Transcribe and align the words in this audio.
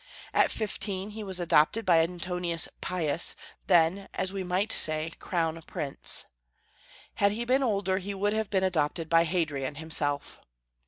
At 0.33 0.49
fifteen 0.49 1.11
he 1.11 1.23
was 1.23 1.39
adopted 1.39 1.85
by 1.85 1.99
Antoninus 1.99 2.67
Pius, 2.81 3.35
then, 3.67 4.07
as 4.15 4.33
we 4.33 4.43
might 4.43 4.71
say, 4.71 5.11
"Crown 5.19 5.61
Prince." 5.67 6.25
Had 7.17 7.33
he 7.33 7.45
been 7.45 7.61
older, 7.61 7.99
he 7.99 8.15
would 8.15 8.33
have 8.33 8.49
been 8.49 8.63
adopted 8.63 9.09
by 9.09 9.25
Hadrian 9.25 9.75
himself. 9.75 10.41